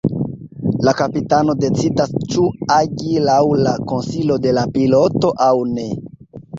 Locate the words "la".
0.87-0.93, 3.63-3.77, 4.61-4.69